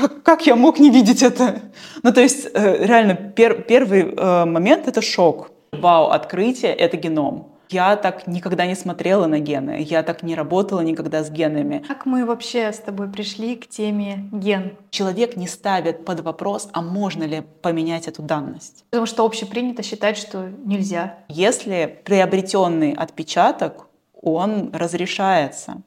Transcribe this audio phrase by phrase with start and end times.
[0.00, 1.60] как, как я мог не видеть это?
[2.02, 5.50] Ну, то есть, э, реально, пер, первый э, момент— это шок.
[5.72, 7.46] Вау, открытие— это геном.
[7.70, 11.84] Я так никогда не смотрела на гены, я так не работала никогда с генами.
[11.86, 14.76] Как мы вообще с тобой пришли к теме ген?
[14.90, 18.84] Человек не ставит под вопрос, а можно ли поменять эту данность.
[18.90, 21.18] Потому что общепринято считать, что нельзя.
[21.28, 23.86] Если приобретенный отпечаток,
[24.20, 25.82] он разрешается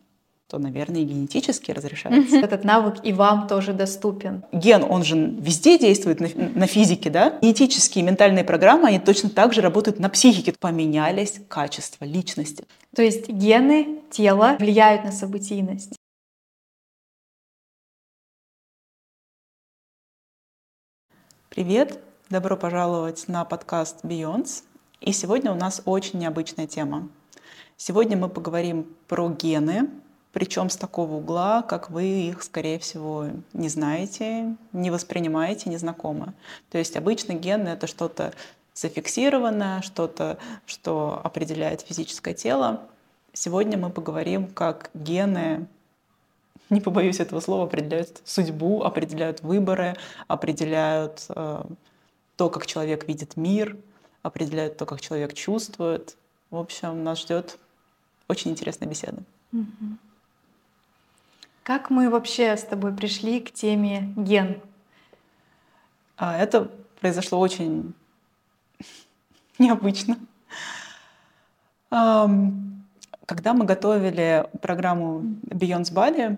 [0.53, 2.37] то, наверное, и генетически разрешается.
[2.37, 4.43] Этот навык и вам тоже доступен.
[4.51, 7.39] Ген, он же везде действует на, на физике, да?
[7.41, 10.53] Генетические ментальные программы, они точно так же работают на психике.
[10.59, 12.65] Поменялись качества личности.
[12.95, 15.95] То есть гены тела влияют на событийность.
[21.49, 21.99] Привет!
[22.29, 24.61] Добро пожаловать на подкаст Beyonds.
[25.01, 27.09] И сегодня у нас очень необычная тема.
[27.75, 29.89] Сегодня мы поговорим про гены,
[30.33, 36.33] причем с такого угла, как вы их, скорее всего, не знаете, не воспринимаете, не знакомы.
[36.71, 38.33] То есть обычно гены— это что-то
[38.73, 42.81] зафиксированное, что-то, что определяет физическое тело.
[43.31, 45.67] Сегодня мы поговорим, как гены,
[46.71, 49.95] не побоюсь этого слова, определяют судьбу, определяют выборы,
[50.27, 51.63] определяют э,
[52.35, 53.77] то, как человек видит мир,
[54.23, 56.17] определяют то, как человек чувствует.
[56.49, 57.59] В общем, нас ждет
[58.27, 59.21] очень интересная беседа.
[59.53, 59.97] Mm-hmm.
[61.63, 64.61] Как мы вообще с тобой пришли к теме ген?
[66.17, 66.69] А, это
[66.99, 67.93] произошло очень
[69.59, 70.17] необычно.
[71.89, 76.37] Когда мы готовили программу Beyond Body,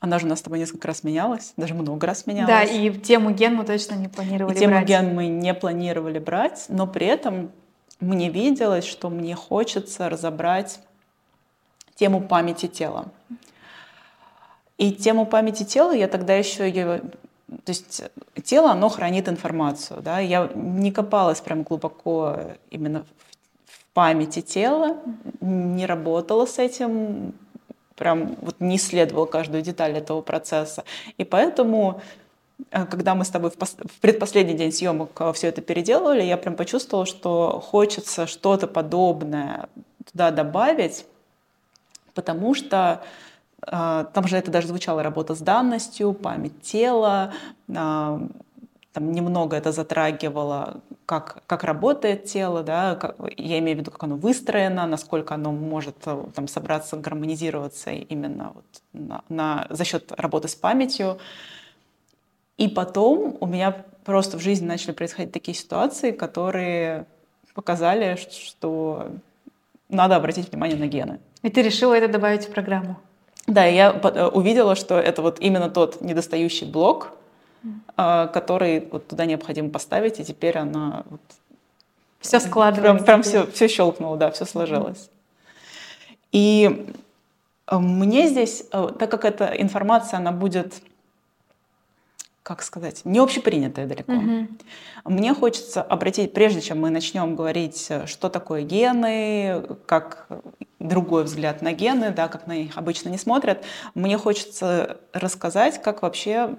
[0.00, 2.48] она же у нас с тобой несколько раз менялась, даже много раз менялась.
[2.48, 4.88] Да, и тему ген мы точно не планировали и тему брать.
[4.88, 7.52] ген мы не планировали брать, но при этом
[8.00, 10.80] мне виделось, что мне хочется разобрать
[11.94, 13.12] тему памяти тела.
[14.82, 17.02] И тему памяти тела я тогда еще ее
[17.64, 18.02] то есть
[18.42, 20.00] тело, оно хранит информацию.
[20.02, 20.18] Да?
[20.18, 22.36] Я не копалась прям глубоко
[22.70, 23.04] именно
[23.64, 24.96] в памяти тела,
[25.40, 27.34] не работала с этим,
[27.94, 30.82] прям вот не исследовала каждую деталь этого процесса.
[31.16, 32.00] И поэтому,
[32.72, 36.22] э, когда мы с тобой в, пос- в предпоследний день съемок э, все это переделывали,
[36.22, 39.68] я прям почувствовала, что хочется что-то подобное
[40.10, 41.04] туда добавить,
[42.14, 43.04] потому что
[43.64, 47.32] там же это даже звучало работа с данностью, память тела,
[47.74, 48.20] а,
[48.92, 54.02] там немного это затрагивало, как, как работает тело, да, как, я имею в виду, как
[54.02, 60.12] оно выстроено, насколько оно может э, там, собраться, гармонизироваться именно вот на, на, за счет
[60.12, 61.18] работы с памятью.
[62.58, 67.06] И потом у меня просто в жизни начали происходить такие ситуации, которые
[67.54, 69.10] показали, что
[69.88, 71.18] надо обратить внимание на гены.
[71.42, 72.98] И ты решила это добавить в программу?
[73.46, 77.12] Да, я э, увидела, что это вот именно тот недостающий блок,
[77.64, 78.32] mm.
[78.32, 81.20] который вот туда необходимо поставить, и теперь она вот
[82.20, 83.04] все складывается.
[83.04, 85.10] Прям, прям все, все щелкнуло, да, все сложилось.
[86.30, 86.86] И
[87.66, 90.74] э, мне здесь, так как эта информация, она будет
[92.42, 94.12] как сказать, не общепринятое далеко.
[94.12, 94.48] Угу.
[95.04, 100.26] Мне хочется обратить, прежде чем мы начнем говорить, что такое гены, как
[100.82, 106.02] другой взгляд на гены, да, как на них обычно не смотрят, мне хочется рассказать, как
[106.02, 106.56] вообще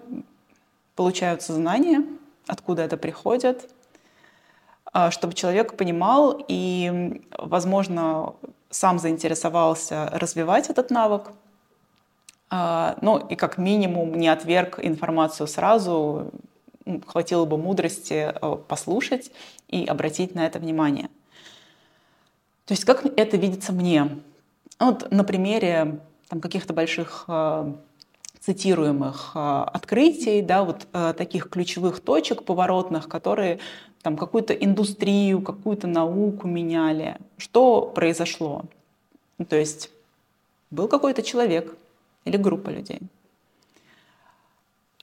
[0.96, 2.04] получаются знания,
[2.48, 3.70] откуда это приходит,
[4.92, 8.36] а, чтобы человек понимал и, возможно,
[8.70, 11.32] сам заинтересовался развивать этот навык,
[12.50, 16.32] а, ну и как минимум не отверг информацию сразу,
[17.08, 19.32] хватило бы мудрости э, послушать
[19.70, 21.10] и обратить на это внимание.
[22.66, 24.10] То есть как это видится мне?
[24.80, 27.74] Вот на примере там, каких-то больших э,
[28.40, 30.88] цитируемых э, открытий, да, вот
[31.18, 33.60] таких ключевых точек поворотных, которые
[34.02, 37.18] там какую-то индустрию, какую-то науку меняли.
[37.38, 38.64] Что произошло?
[39.48, 39.90] То есть
[40.72, 41.76] был какой-то человек,
[42.26, 43.00] или группа людей.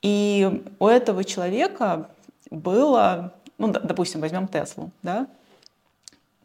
[0.03, 2.11] И у этого человека
[2.51, 5.27] было, ну, допустим, возьмем Теслу, да,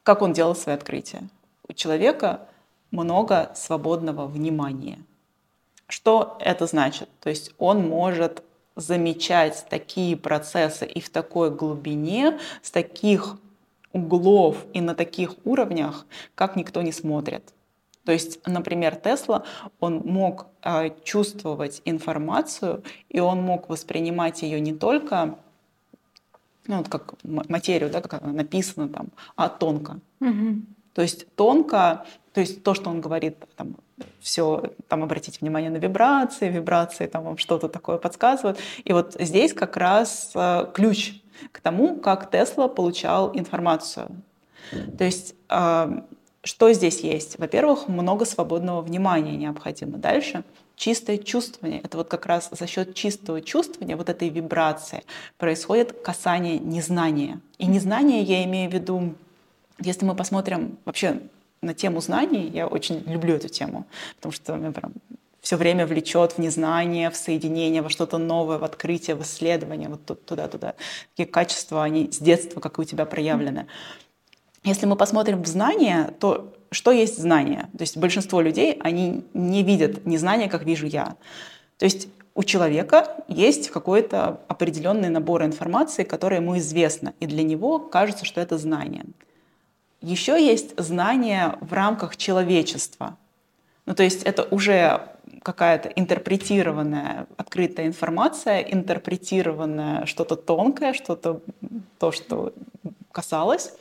[0.06, 1.24] как он делал свои открытия.
[1.68, 2.48] У человека
[2.92, 5.00] много свободного внимания.
[5.88, 7.10] Что это значит?
[7.22, 8.44] То есть он может
[8.76, 13.38] замечать такие процессы и в такой глубине, с таких
[13.94, 16.06] углов и на таких уровнях,
[16.36, 17.54] как никто не смотрит.
[18.04, 19.44] То есть, например, Тесла,
[19.80, 25.40] он мог э, чувствовать информацию, и он мог воспринимать ее не только
[26.68, 30.00] ну, вот как материю, да, как она написана там, а тонко.
[30.20, 30.62] Угу.
[30.94, 33.76] То есть тонко, то есть то, что он говорит, там,
[34.20, 38.60] все, там, обратите внимание на вибрации, вибрации там вам что-то такое подсказывают.
[38.84, 41.22] И вот здесь как раз э, ключ
[41.52, 44.10] к тому, как Тесла получал информацию.
[44.98, 46.02] То есть э,
[46.44, 47.40] что здесь есть?
[47.40, 49.98] Во-первых, много свободного внимания необходимо.
[49.98, 50.44] Дальше
[50.76, 51.82] чистое чувствование.
[51.82, 55.04] Это вот как раз за счет чистого чувствования, вот этой вибрации,
[55.38, 57.40] происходит касание незнания.
[57.58, 59.16] И незнание я имею в виду,
[59.80, 61.22] если мы посмотрим вообще
[61.62, 63.86] на тему знаний, я очень люблю эту тему,
[64.16, 64.94] потому что меня прям
[65.42, 70.26] все время влечет в незнание, в соединение, во что-то новое, в открытие, в исследование, вот
[70.26, 70.74] туда-туда.
[71.12, 73.68] Такие качества, они с детства, как и у тебя, проявлены.
[74.64, 77.70] Если мы посмотрим в знание, то что есть знание?
[77.78, 81.16] То есть большинство людей, они не видят незнание, как вижу я.
[81.78, 87.80] То есть у человека есть какой-то определенный набор информации, которая ему известна, и для него
[87.80, 89.06] кажется, что это знание.
[90.02, 93.18] Еще есть знание в рамках человечества.
[93.86, 95.02] Ну, то есть это уже
[95.44, 101.42] какая-то интерпретированная, открытая информация, интерпретированное что-то тонкое, что-то
[102.00, 102.54] то, что
[103.14, 103.72] касалось.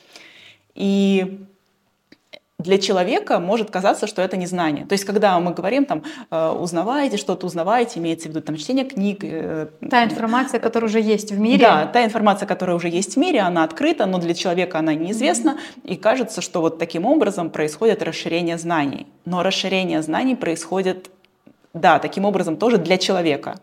[0.75, 1.45] И
[2.65, 4.87] для человека может казаться, что это незнание.
[4.87, 8.85] То есть, когда мы говорим, там, э, узнаваете что-то, узнаваете, имеется в виду там, чтение
[8.85, 9.19] книг.
[9.23, 11.59] Э, та информация, которая уже есть в мире.
[11.59, 15.51] Да, та информация, которая уже есть в мире, она открыта, но для человека она неизвестна,
[15.51, 15.93] mm-hmm.
[15.93, 19.07] и кажется, что вот таким образом происходит расширение знаний.
[19.27, 21.11] Но расширение знаний происходит,
[21.75, 23.61] да, таким образом тоже для человека.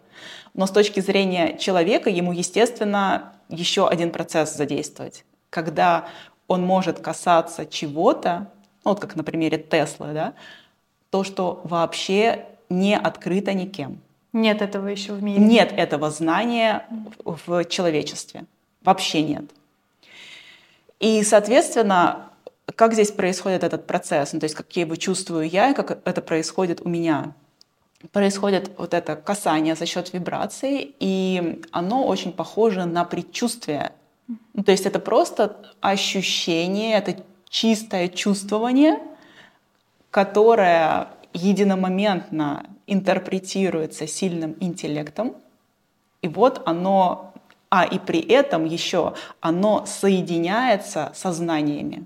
[0.54, 5.26] Но с точки зрения человека ему, естественно, еще один процесс задействовать.
[5.50, 6.06] Когда
[6.48, 8.52] он может касаться чего-то,
[8.84, 10.34] ну, вот как на примере Теслы, да,
[11.10, 14.00] то, что вообще не открыто никем.
[14.34, 15.40] Нет этого еще в мире.
[15.40, 16.86] Нет этого знания
[17.24, 18.46] в человечестве.
[18.82, 19.44] Вообще нет.
[21.00, 22.30] И, соответственно,
[22.76, 26.22] как здесь происходит этот процесс, ну, то есть какие его чувствую я и как это
[26.22, 27.34] происходит у меня.
[28.12, 33.92] Происходит вот это касание за счет вибраций, и оно очень похоже на предчувствие.
[34.54, 38.98] Ну, то есть это просто ощущение, это чистое чувствование,
[40.10, 45.36] которое единомоментно интерпретируется сильным интеллектом,
[46.22, 47.34] и вот оно,
[47.70, 52.06] а и при этом еще оно соединяется со знаниями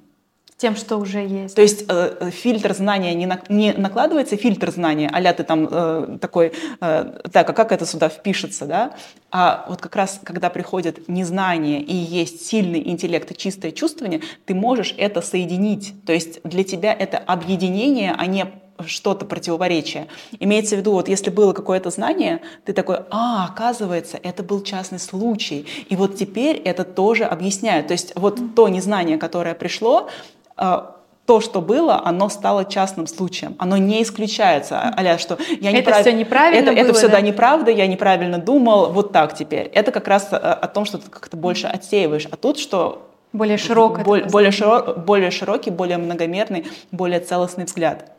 [0.58, 1.56] тем, что уже есть.
[1.56, 5.68] То есть э, э, фильтр знания не, на, не накладывается фильтр знания, а ты там
[5.70, 8.96] э, такой, э, так, а как это сюда впишется, да?
[9.32, 14.56] А вот как раз, когда приходит незнание и есть сильный интеллект и чистое чувствование, ты
[14.56, 15.94] можешь это соединить.
[16.06, 18.46] То есть для тебя это объединение, а не
[18.86, 20.08] что-то противоречие.
[20.40, 25.00] Имеется в виду, вот если было какое-то знание, ты такой, а, оказывается, это был частный
[25.00, 25.66] случай.
[25.90, 27.88] И вот теперь это тоже объясняют.
[27.88, 30.10] То есть вот то незнание, которое пришло,
[30.56, 33.56] то, что было, оно стало частным случаем.
[33.58, 34.94] Оно не исключается.
[34.96, 36.02] Аля, что я это неправ...
[36.02, 37.14] все неправильно это, было, это все, да?
[37.14, 39.66] да, неправда, я неправильно думал, вот так теперь.
[39.74, 42.28] Это как раз э, о том, что ты как-то больше отсеиваешь.
[42.30, 43.10] А тут что...
[43.34, 44.04] Более широкий.
[44.04, 48.12] Более, более, широк, более широкий, более многомерный, более целостный взгляд.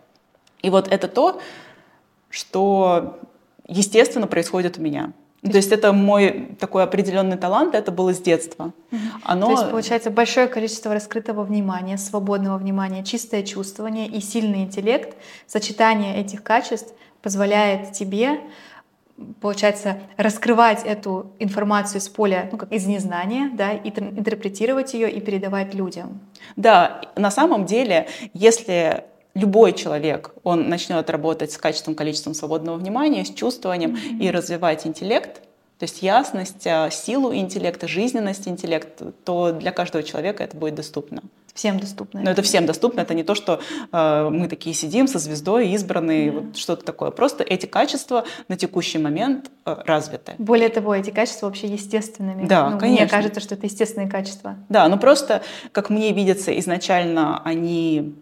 [0.62, 1.40] И вот это то,
[2.28, 3.18] что,
[3.68, 5.12] естественно, происходит у меня.
[5.50, 8.72] То есть это мой такой определенный талант, это было с детства.
[9.22, 9.46] Оно...
[9.46, 15.16] То есть получается большое количество раскрытого внимания, свободного внимания, чистое чувствование и сильный интеллект.
[15.46, 18.40] Сочетание этих качеств позволяет тебе
[19.40, 25.20] получается, раскрывать эту информацию с поля, ну, как из незнания, да, и интерпретировать ее и
[25.20, 26.20] передавать людям.
[26.56, 29.04] Да, на самом деле, если
[29.36, 34.24] любой человек, он начнет работать с качеством, количеством свободного внимания, с чувствованием mm-hmm.
[34.24, 35.42] и развивать интеллект,
[35.78, 41.22] то есть ясность, а, силу интеллекта, жизненность интеллекта, то для каждого человека это будет доступно.
[41.52, 42.20] Всем доступно.
[42.20, 43.00] Но это всем доступно.
[43.00, 46.40] Это не то, что э, мы такие сидим со звездой, избранные, mm-hmm.
[46.48, 47.10] вот что-то такое.
[47.10, 50.34] Просто эти качества на текущий момент э, развиты.
[50.36, 52.46] Более того, эти качества вообще естественными.
[52.46, 53.04] Да, ну, конечно.
[53.04, 54.56] Мне кажется, что это естественные качества.
[54.68, 58.14] Да, но просто, как мне видится, изначально они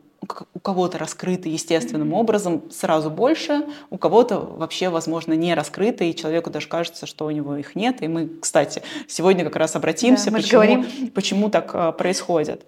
[0.54, 6.50] у кого-то раскрыты естественным образом сразу больше, у кого-то вообще, возможно, не раскрыты, и человеку
[6.50, 8.02] даже кажется, что у него их нет.
[8.02, 12.66] И мы, кстати, сегодня как раз обратимся, да, почему, почему так а, происходит.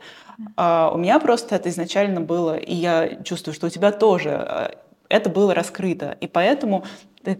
[0.56, 4.74] А, у меня просто это изначально было, и я чувствую, что у тебя тоже а,
[5.08, 6.16] это было раскрыто.
[6.20, 6.84] И поэтому
[7.26, 7.34] Э,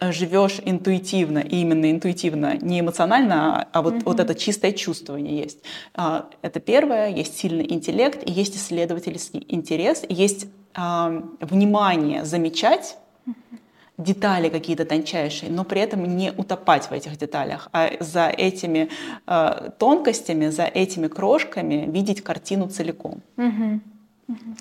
[0.00, 4.02] живешь интуитивно, и именно интуитивно, не эмоционально, а вот, mm-hmm.
[4.04, 5.58] вот это чистое чувствование есть.
[5.94, 12.98] А, это первое, есть сильный интеллект, и есть исследовательский интерес, и есть а, внимание замечать,
[13.26, 13.58] mm-hmm.
[13.96, 18.90] детали какие-то тончайшие, но при этом не утопать в этих деталях, а за этими
[19.26, 23.20] э, тонкостями, за этими крошками видеть картину целиком.
[23.36, 23.82] Мгм.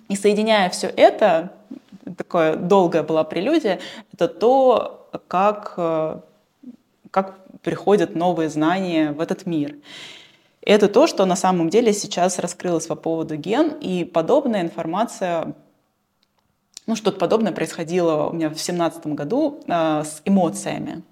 [0.07, 1.53] И соединяя все это,
[2.17, 3.79] такое долгая была прелюдия,
[4.13, 6.19] это то, как, э,
[7.11, 9.75] как приходят новые знания в этот мир.
[10.61, 15.55] Это то, что на самом деле сейчас раскрылось по поводу ген, и подобная информация,
[16.85, 21.03] ну что-то подобное происходило у меня в семнадцатом году э, с эмоциями.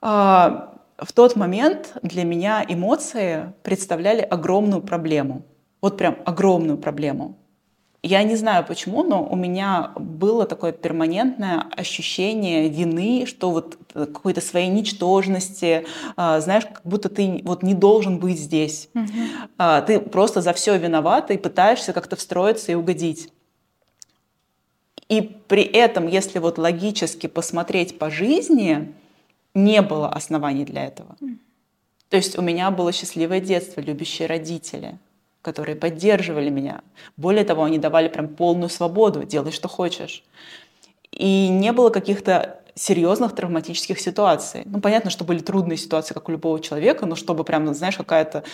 [0.00, 5.42] А, в тот момент для меня эмоции представляли огромную проблему.
[5.80, 7.36] Вот прям огромную проблему.
[8.04, 14.40] Я не знаю почему, но у меня было такое перманентное ощущение вины, что вот какой-то
[14.40, 18.88] своей ничтожности, а, знаешь, как будто ты вот не должен быть здесь.
[19.56, 23.32] А, Ты просто за все виноват и пытаешься как-то встроиться и угодить.
[25.08, 28.94] И при этом, если вот логически посмотреть по жизни,
[29.54, 31.16] не было оснований для этого.
[32.08, 34.98] То есть у меня было счастливое детство, любящие родители,
[35.42, 36.82] которые поддерживали меня.
[37.16, 40.24] Более того, они давали прям полную свободу, делай, что хочешь.
[41.10, 44.62] И не было каких-то серьезных травматических ситуаций.
[44.64, 48.44] Ну, понятно, что были трудные ситуации, как у любого человека, но чтобы прям, знаешь, какая-то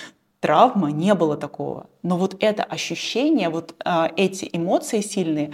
[0.41, 1.87] травма, не было такого.
[2.03, 5.53] Но вот это ощущение, вот а, эти эмоции сильные,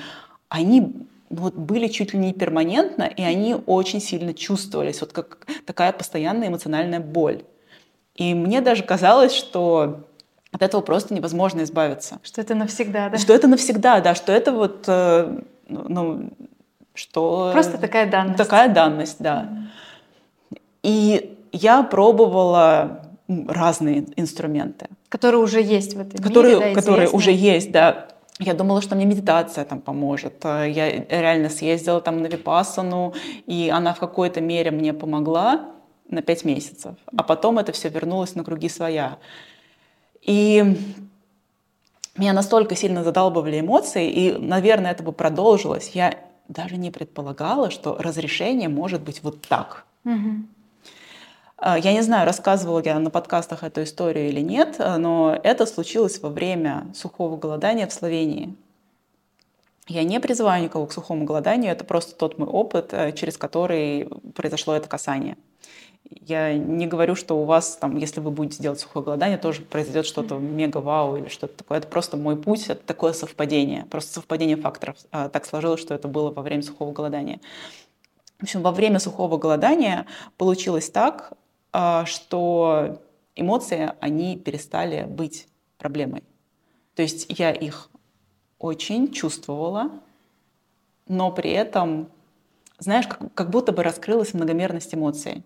[0.48, 5.92] они вот были чуть ли не перманентно, и они очень сильно чувствовались, вот как такая
[5.92, 7.42] постоянная эмоциональная боль.
[8.14, 10.06] И мне даже казалось, что
[10.54, 12.20] от этого просто невозможно избавиться.
[12.22, 13.18] Что это навсегда, да?
[13.18, 16.30] Что это навсегда, да, что это вот, э, ну,
[16.94, 17.50] что...
[17.52, 18.38] Просто такая данность.
[18.38, 19.48] Такая данность, да.
[20.84, 23.02] И я пробовала
[23.48, 24.86] разные инструменты.
[25.08, 28.06] Которые уже есть в этом которые, мире, да, Которые уже есть, да.
[28.38, 30.44] Я думала, что мне медитация там поможет.
[30.44, 33.12] Э, Я реально съездила там на Випассану,
[33.46, 35.70] и она в какой-то мере мне помогла
[36.08, 36.94] на пять месяцев.
[37.16, 39.18] А потом это все вернулось на круги своя.
[40.24, 40.76] И
[42.16, 45.90] меня настолько сильно задалбывали эмоции, и, наверное, это бы продолжилось.
[45.90, 49.84] Я даже не предполагала, что разрешение может быть вот так.
[51.56, 55.66] А, Я не знаю, рассказывала я на подкастах эту историю или нет, а, но это
[55.66, 58.54] случилось во время сухого голодания в Словении.
[59.86, 64.08] Я не призываю никого к сухому голоданию, это просто тот мой опыт, э, через который
[64.34, 65.36] произошло это касание.
[66.20, 70.06] Я не говорю, что у вас, там, если вы будете делать сухое голодание, тоже произойдет
[70.06, 71.78] что-то мега-вау или что-то такое.
[71.78, 74.96] Это просто мой путь, это такое совпадение, просто совпадение факторов.
[75.10, 77.40] А, Так сложилось, что это было во время сухого голодания.
[78.38, 80.06] В общем, во время сухого голодания
[80.36, 81.32] получилось так,
[81.72, 83.00] а, что
[83.34, 86.22] эмоции, они перестали быть проблемой.
[86.94, 87.90] То есть я их
[88.58, 89.90] очень чувствовала,
[91.08, 92.08] но при этом,
[92.78, 95.42] знаешь, как, как будто бы раскрылась многомерность эмоций.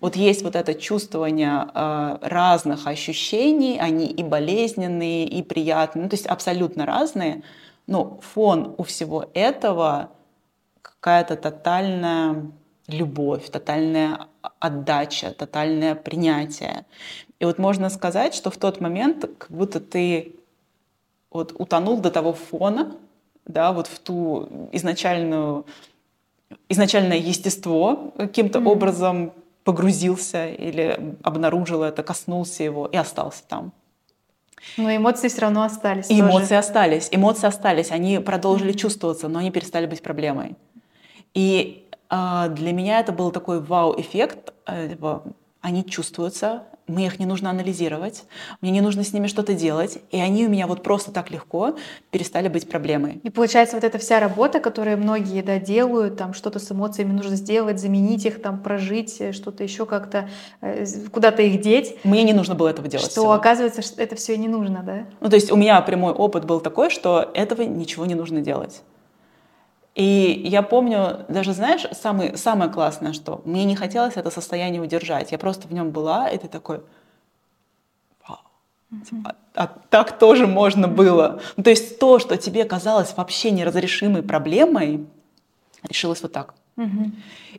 [0.00, 6.14] Вот есть вот это чувствование э, разных ощущений, они и болезненные, и приятные, ну, то
[6.14, 7.42] есть абсолютно разные,
[7.86, 10.10] но фон у всего этого
[10.82, 12.50] какая-то тотальная
[12.88, 14.26] любовь, тотальная
[14.58, 16.84] отдача, тотальное принятие.
[17.38, 20.34] И вот можно сказать, что в тот момент как будто ты
[21.30, 22.96] вот утонул до того фона,
[23.46, 25.66] да, вот в ту изначальную,
[26.68, 28.68] изначальное естество каким-то Мгм.
[28.68, 29.32] образом
[29.64, 33.72] погрузился или обнаружил это, коснулся его и остался там.
[34.76, 36.10] Но эмоции все равно остались.
[36.10, 36.30] И тоже.
[36.30, 40.56] эмоции остались, эмоции остались, они продолжили чувствоваться, но они перестали быть проблемой.
[41.32, 44.52] И а, для меня это был такой вау-эффект.
[44.66, 45.22] э, типа,
[45.60, 48.24] Они чувствуются, мне их не нужно анализировать,
[48.60, 51.76] мне не нужно с ними что-то делать, и они у меня вот просто так легко
[52.10, 53.20] перестали быть проблемой.
[53.22, 57.36] И получается, вот эта вся работа, которую многие да, делают, там что-то с эмоциями нужно
[57.36, 60.28] сделать, заменить их, там прожить, э, что-то еще как-то,
[60.60, 63.06] э, куда-то их деть, Мне не нужно было этого делать.
[63.06, 63.32] что всего.
[63.32, 65.06] оказывается, что это все и не нужно, да?
[65.20, 68.82] Ну, то есть у меня прямой опыт был такой, что этого ничего не нужно делать.
[70.00, 75.30] И я помню, даже знаешь, самый, самое классное, что мне не хотелось это состояние удержать.
[75.30, 76.80] Я просто в нем была, и ты такой,
[79.06, 81.42] типа, а, а так тоже можно было.
[81.58, 85.06] Ну, то есть то, что тебе казалось вообще неразрешимой проблемой,
[85.86, 86.54] решилось вот так.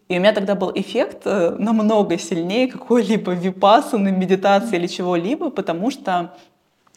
[0.08, 5.92] И у меня тогда был эффект э, намного сильнее какой-либо випассаны, медитации или чего-либо, потому
[5.92, 6.34] что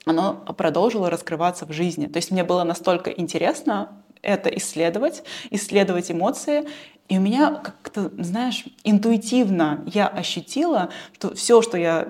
[0.06, 2.06] оно продолжило раскрываться в жизни.
[2.06, 3.90] То есть мне было настолько интересно
[4.24, 6.66] это исследовать, исследовать эмоции.
[7.08, 12.08] И у меня как-то, знаешь, интуитивно я ощутила, что все, что я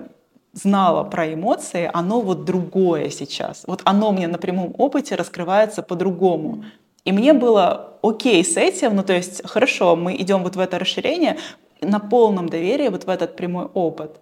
[0.53, 3.63] знала про эмоции, оно вот другое сейчас.
[3.67, 6.63] Вот оно мне на прямом опыте раскрывается по-другому.
[7.03, 10.79] И мне было окей с этим, ну то есть хорошо, мы идем вот в это
[10.79, 11.37] расширение
[11.81, 14.19] на полном доверии, вот в этот прямой опыт.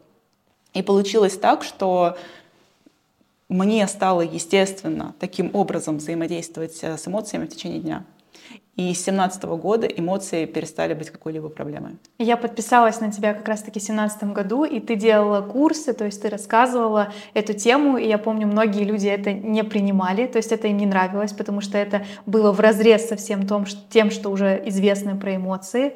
[0.74, 2.18] И получилось так, что
[3.54, 8.04] мне стало естественно таким образом взаимодействовать э, с эмоциями в течение дня.
[8.76, 11.98] И с 2017 года эмоции перестали быть какой-либо проблемой.
[12.18, 16.24] Я подписалась на тебя как раз-таки в 2017 году, и ты делала курсы, то есть
[16.24, 20.68] ты рассказывала эту тему, и я помню, многие люди это не принимали, то есть это
[20.68, 24.64] им не нравилось, потому что это было в разрез со всем том, тем, что уже
[24.66, 25.94] известно про эмоции.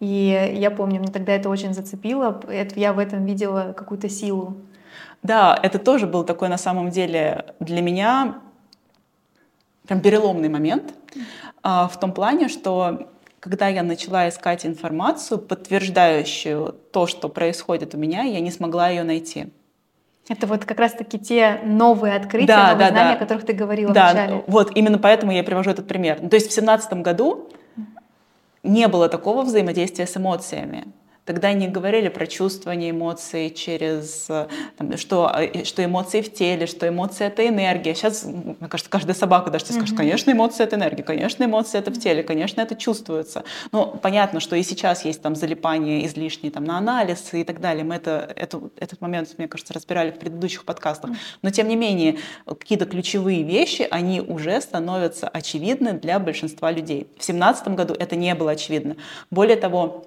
[0.00, 2.40] И я помню, мне тогда это очень зацепило,
[2.76, 4.56] я в этом видела какую-то силу.
[5.22, 8.40] Да, это тоже был такой на самом деле для меня
[9.86, 10.94] прям переломный момент
[11.62, 13.08] а, в том плане, что
[13.40, 19.02] когда я начала искать информацию, подтверждающую то, что происходит у меня, я не смогла ее
[19.04, 19.48] найти.
[20.28, 23.16] Это вот как раз-таки те новые открытия, да, новые да, знания, да.
[23.16, 24.44] о которых ты говорила да, вначале.
[24.46, 26.18] Вот именно поэтому я привожу этот пример.
[26.28, 27.48] То есть в семнадцатом году
[28.62, 30.84] не было такого взаимодействия с эмоциями.
[31.28, 34.30] Тогда не говорили про чувствование эмоций через,
[34.78, 35.30] там, что,
[35.62, 37.94] что эмоции в теле, что эмоции— это энергия.
[37.94, 41.90] Сейчас, мне кажется, каждая собака даже тебе скажет, конечно, эмоции— это энергия, конечно, эмоции— это
[41.90, 43.44] в теле, конечно, это чувствуется.
[43.72, 47.84] Но понятно, что и сейчас есть там залипание излишнее там, на анализ и так далее.
[47.84, 51.10] Мы это, это, этот момент, мне кажется, разбирали в предыдущих подкастах.
[51.42, 52.16] Но, тем не менее,
[52.46, 57.02] какие-то ключевые вещи, они уже становятся очевидны для большинства людей.
[57.18, 58.96] В 2017 году это не было очевидно.
[59.30, 60.06] Более того,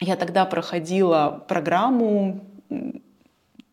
[0.00, 2.40] я тогда проходила программу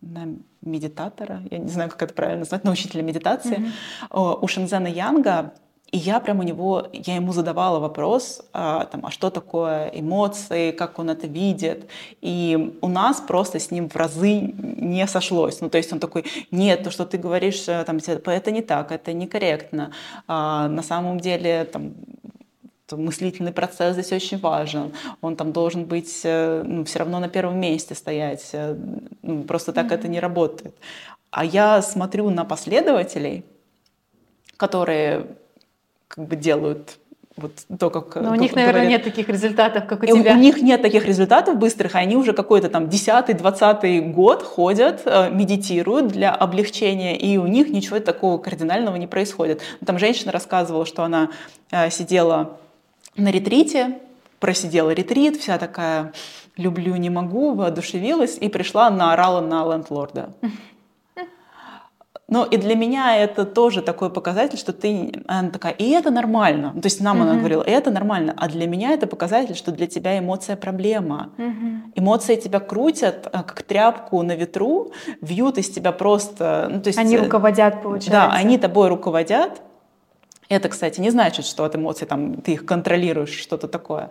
[0.01, 0.27] на
[0.61, 3.71] медитатора, я не знаю, как это правильно назвать, на учителя медитации
[4.11, 4.39] mm-hmm.
[4.41, 5.53] у Шензена Янга.
[5.89, 10.71] И я прям у него, я ему задавала вопрос, а, там, а что такое эмоции,
[10.71, 11.89] как он это видит.
[12.19, 15.61] И у нас просто с ним в разы не сошлось.
[15.61, 18.91] Ну, то есть он такой, нет, то, что ты говоришь, э, там, это не так,
[18.91, 19.91] это некорректно.
[20.27, 21.93] А, на самом деле, там,
[22.95, 24.93] мыслительный процесс здесь очень важен.
[25.21, 28.49] Он там должен быть э, ну, все равно на первом месте стоять.
[28.53, 28.77] Э,
[29.21, 29.95] ну, просто так mm-hmm.
[29.95, 30.75] это не работает.
[31.31, 33.43] А я смотрю на последователей,
[34.55, 35.27] которые
[36.07, 36.97] как бы делают
[37.35, 38.15] вот то, как...
[38.15, 38.89] Но у них, наверное, говорят.
[38.89, 40.33] нет таких результатов, как у и тебя.
[40.33, 45.29] У них нет таких результатов быстрых, и они уже какой-то там 10-20 год ходят, э,
[45.29, 49.61] медитируют для облегчения, и у них ничего такого кардинального не происходит.
[49.85, 51.29] Там женщина рассказывала, что она
[51.91, 52.57] сидела
[53.17, 53.99] на ретрите,
[54.39, 56.13] просидела ретрит, вся такая
[56.55, 60.33] «люблю, не могу», воодушевилась и пришла, наорала на лендлорда.
[62.29, 66.73] Ну и для меня это тоже такой показатель, что ты, она такая, и это нормально.
[66.73, 67.21] То есть нам uh-huh.
[67.21, 68.33] она говорила, и это нормально.
[68.35, 71.29] А для меня это показатель, что для тебя эмоция проблема.
[71.37, 71.79] Uh-huh.
[71.95, 76.67] Эмоции тебя крутят, э, как тряпку на ветру, вьют из тебя просто...
[76.69, 78.11] Ну, то есть, они руководят, получается.
[78.11, 79.61] Да, они тобой руководят.
[80.49, 84.09] Это, кстати, не значит, что от эмоций там, ты их контролируешь, что-то такое,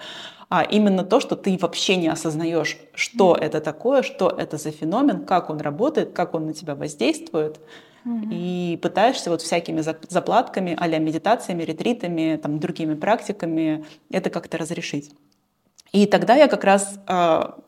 [0.49, 3.45] а именно то, что ты вообще не осознаешь, что mm-hmm.
[3.45, 7.59] это такое, что это за феномен, как он работает, как он на тебя воздействует,
[8.05, 8.29] mm-hmm.
[8.31, 15.13] и пытаешься вот всякими заплатками, а медитациями, ретритами, там, другими практиками это как-то разрешить.
[15.93, 17.59] И тогда я как раз а,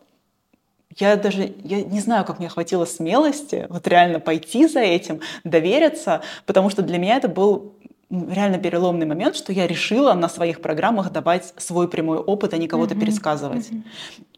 [0.96, 6.22] я даже я не знаю, как мне хватило смелости вот реально пойти за этим, довериться,
[6.46, 7.74] потому что для меня это был
[8.10, 12.68] реально переломный момент, что я решила на своих программах давать свой прямой опыт, а не
[12.68, 13.00] кого-то mm-hmm.
[13.00, 13.70] пересказывать.
[13.70, 13.82] Mm-hmm.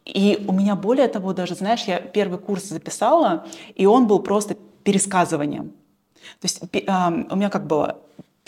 [0.06, 4.56] И у меня более того даже, знаешь, я первый курс записала, и он был просто
[4.83, 5.72] пересказыванием.
[6.40, 7.98] То есть э, у меня как было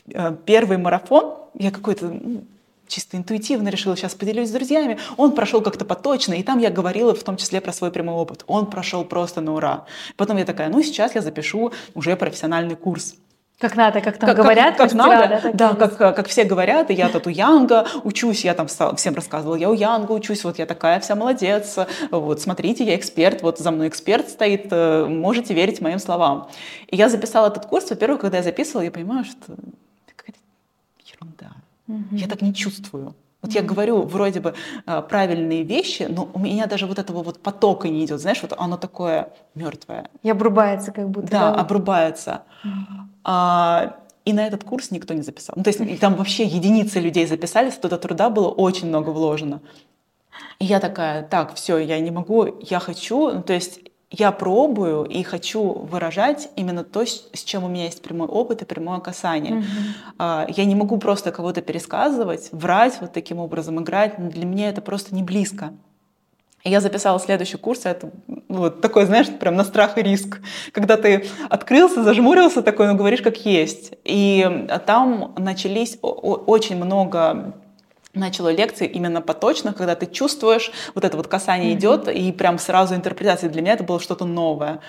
[0.06, 2.20] э, первый марафон, я какой-то
[2.88, 4.98] чисто интуитивно решила, сейчас поделюсь с друзьями.
[5.16, 8.44] Он прошел как-то поточно, и там я говорила в том числе про свой прямой опыт.
[8.46, 9.86] Он прошел просто на ура.
[10.16, 13.14] Потом я такая, ну сейчас я запишу уже профессиональный курс.
[13.62, 16.90] Как надо, как там как, говорят, как, как надо, да, да как, как все говорят,
[16.90, 20.58] и я тут у Янга учусь, я там всем рассказывала, я у Янга учусь, вот
[20.58, 21.78] я такая вся молодец,
[22.10, 26.48] вот смотрите, я эксперт, вот за мной эксперт стоит, э, можете верить моим словам.
[26.88, 30.40] И я записала этот курс, во-первых, когда я записывала, я понимаю, что это какая-то
[31.06, 31.52] ерунда,
[31.86, 32.16] угу.
[32.16, 33.14] я так не чувствую.
[33.42, 33.54] Вот mm-hmm.
[33.54, 34.54] я говорю вроде бы
[34.86, 38.54] э, правильные вещи, но у меня даже вот этого вот потока не идет, знаешь, вот
[38.58, 40.10] оно такое мертвое.
[40.24, 41.30] И обрубается как будто.
[41.30, 41.60] Да, да?
[41.60, 42.42] обрубается.
[42.64, 43.11] Mm-hmm.
[43.24, 45.54] А, и на этот курс никто не записал.
[45.56, 49.60] Ну, то есть там вообще единицы людей записались, туда труда было очень много вложено.
[50.58, 53.80] И я такая, так, все, я не могу, я хочу, ну, то есть
[54.12, 58.66] я пробую и хочу выражать именно то, с чем у меня есть прямой опыт и
[58.66, 59.64] прямое касание.
[60.18, 60.54] Mm-hmm.
[60.54, 64.14] Я не могу просто кого-то пересказывать, врать вот таким образом, играть.
[64.30, 65.72] Для меня это просто не близко.
[66.64, 68.10] Я записала следующий курс, это
[68.48, 70.40] Вот такой, знаешь, прям на страх и риск.
[70.70, 73.94] Когда ты открылся, зажмурился такой, но говоришь как есть.
[74.04, 77.54] И там начались очень много
[78.14, 81.78] начала лекции именно поточно, когда ты чувствуешь, вот это вот касание mm-hmm.
[81.78, 83.48] идет, и прям сразу интерпретация.
[83.48, 84.80] Для меня это было что-то новое.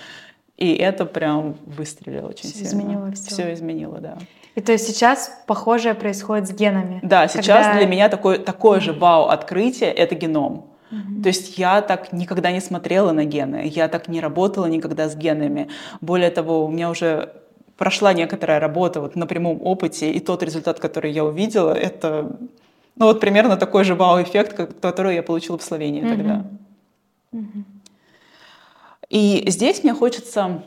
[0.58, 2.68] И это прям выстрелило очень все сильно.
[2.68, 3.30] Изменило все.
[3.30, 4.18] Все изменило, да.
[4.56, 7.00] И то есть сейчас похожее происходит с генами.
[7.02, 7.80] Да, сейчас когда...
[7.80, 10.68] для меня такое, такое же вау-открытие— это геном.
[11.24, 15.16] То есть я так никогда не смотрела на гены, я так не работала никогда с
[15.16, 15.70] генами.
[16.02, 17.34] Более того, у меня уже
[17.78, 22.38] прошла некоторая работа вот на прямом опыте, и тот результат, который я увидела, это
[22.96, 26.16] ну вот примерно такой же вау-эффект, который я получила в Словении mm-hmm.
[26.16, 26.46] тогда.
[27.34, 27.64] Mm-hmm.
[29.10, 30.64] И здесь мне хочется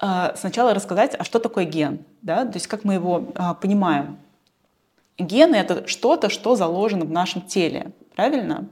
[0.00, 4.18] э, сначала рассказать, а что такое ген, да, то есть как мы его э, понимаем.
[5.18, 8.68] Гены— это что-то, что заложено в нашем теле, правильно?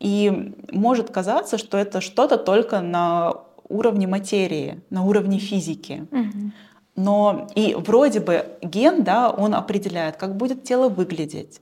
[0.00, 3.34] И может казаться, что это что-то только на
[3.68, 6.06] уровне материи, на уровне физики.
[6.10, 6.52] Угу.
[6.96, 11.60] Но и вроде бы ген, да, он определяет, как будет тело выглядеть,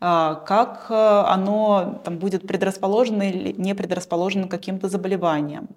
[0.00, 5.68] а, как э, оно там, будет предрасположено или не предрасположено к каким-то заболеваниям,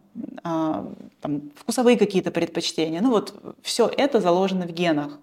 [0.43, 0.86] а,
[1.22, 3.02] там, вкусовые какие-то предпочтения.
[3.02, 5.20] Ну вот все это заложено в генах.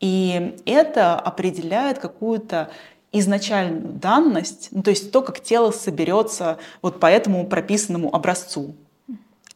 [0.00, 2.70] И это определяет какую-то
[3.12, 8.74] изначальную данность, ну, то есть то, как тело соберется вот по этому прописанному образцу.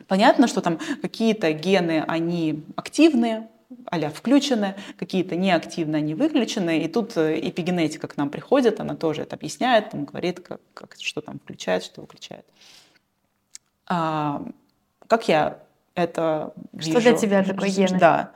[0.06, 3.48] Понятно, что там какие-то гены, они активные,
[3.86, 6.82] а включены, какие-то неактивные, они выключены.
[6.84, 10.96] И тут э, эпигенетика к нам приходит, она тоже это объясняет, там, говорит, как, как,
[11.00, 12.44] что там включает, что выключает.
[13.88, 14.44] А,
[15.08, 15.58] как я
[15.94, 16.92] это вижу?
[16.92, 17.98] Что для тебя такое гены?
[17.98, 18.32] Да.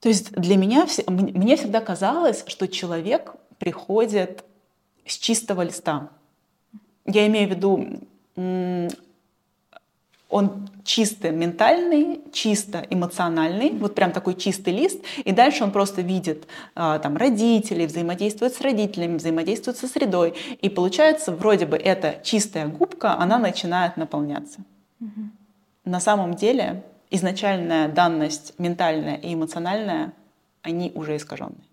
[0.00, 4.44] То есть для меня, мне всегда казалось, что человек приходит
[5.06, 6.10] с чистого листа.
[7.04, 8.00] Я имею в виду,
[10.28, 16.46] он чисто ментальный, чисто эмоциональный, вот прям такой чистый лист, и дальше он просто видит
[16.74, 22.66] а, там родителей, взаимодействует с родителями, взаимодействует со средой, и получается вроде бы эта чистая
[22.66, 24.60] губка, она начинает наполняться.
[25.00, 25.30] Угу.
[25.84, 30.12] На самом деле изначальная данность ментальная и эмоциональная,
[30.62, 31.65] они уже искаженные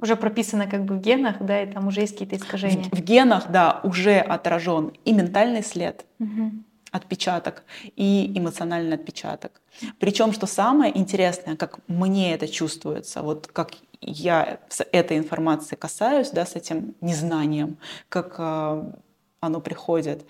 [0.00, 2.84] уже прописано как бы в генах, да, и там уже есть какие-то искажения.
[2.84, 6.50] В, в генах, да, уже отражен и ментальный след, угу.
[6.90, 7.64] отпечаток,
[7.96, 9.60] и эмоциональный отпечаток.
[9.98, 16.30] Причем, что самое интересное, как мне это чувствуется, вот как я с этой информацией касаюсь,
[16.30, 17.78] да, с этим незнанием,
[18.08, 18.92] как э,
[19.40, 20.26] оно приходит,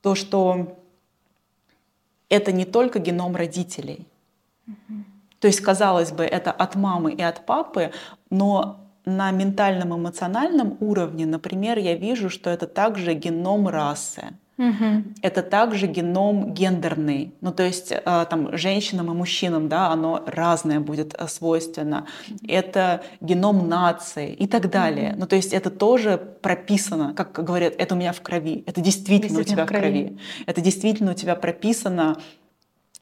[0.00, 0.78] то, что
[2.28, 4.06] это не только геном родителей.
[4.66, 5.04] Угу.
[5.40, 7.92] То есть, казалось бы, это от мамы и от папы,
[8.30, 14.34] но на ментальном эмоциональном уровне, например, я вижу, что это также геном расы.
[14.56, 15.02] Угу.
[15.22, 20.78] Это также геном гендерный, ну то есть э, там женщинам и мужчинам, да, оно разное
[20.78, 22.06] будет э, свойственно.
[22.46, 25.10] Это геном нации и так далее.
[25.10, 25.20] Угу.
[25.20, 29.40] Ну то есть это тоже прописано, как говорят, это у меня в крови, это действительно,
[29.40, 29.82] действительно у тебя в крови.
[29.82, 32.16] в крови, это действительно у тебя прописано,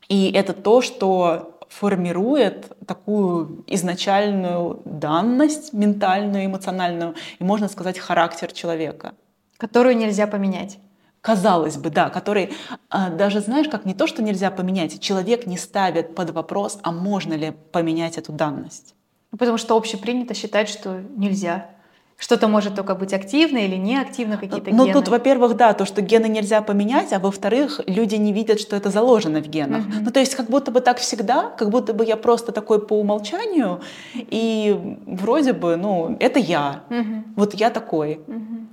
[0.09, 9.15] и это то, что формирует такую изначальную данность ментальную, эмоциональную, и можно сказать характер человека.
[9.57, 10.79] Которую нельзя поменять.
[11.21, 12.53] Казалось бы, да, который
[12.91, 16.91] а, даже, знаешь, как не то, что нельзя поменять, человек не ставит под вопрос, а
[16.91, 18.95] можно ли поменять эту данность.
[19.31, 21.71] Потому что общепринято считать, что нельзя.
[22.19, 24.87] Что-то может только быть активно или неактивно, какие-то ну, гены.
[24.87, 28.77] Ну, тут, во-первых, да, то, что гены нельзя поменять, а во-вторых, люди не видят, что
[28.77, 29.87] это заложено в генах.
[29.87, 30.03] Uh-huh.
[30.03, 32.99] Ну, то есть, как будто бы так всегда, как будто бы я просто такой по
[32.99, 33.81] умолчанию,
[34.15, 36.83] и вроде бы, ну, это я.
[36.91, 37.25] Uh-huh.
[37.35, 38.21] Вот я такой.
[38.27, 38.67] Uh-huh.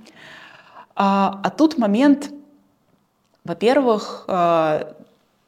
[0.94, 2.30] А, а тут момент,
[3.44, 4.94] во-первых, а,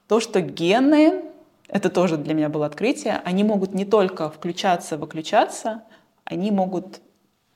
[0.09, 1.22] то, что гены,
[1.68, 5.83] это тоже для меня было открытие, они могут не только включаться, выключаться,
[6.24, 7.00] они могут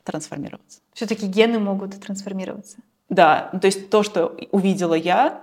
[0.06, 0.80] трансформироваться.
[0.94, 2.78] Все-таки гены могут трансформироваться.
[3.08, 5.42] Да, то есть то, что увидела я,